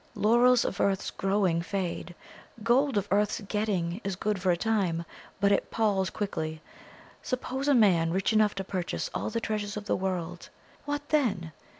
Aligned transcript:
Laurels 0.15 0.65
of 0.65 0.79
earth's 0.81 1.11
growing 1.11 1.61
fade; 1.61 2.15
gold 2.63 2.97
of 2.97 3.07
earth's 3.11 3.39
getting 3.41 4.01
is 4.03 4.15
good 4.15 4.41
for 4.41 4.49
a 4.49 4.57
time, 4.57 5.05
but 5.39 5.51
it 5.51 5.69
palls 5.69 6.09
quickly. 6.09 6.59
Suppose 7.21 7.67
a 7.67 7.75
man 7.75 8.09
rich 8.09 8.33
enough 8.33 8.55
to 8.55 8.63
purchase 8.63 9.11
all 9.13 9.29
the 9.29 9.39
treasures 9.39 9.77
of 9.77 9.85
the 9.85 9.95
world 9.95 10.49
what 10.85 11.07
then? 11.09 11.51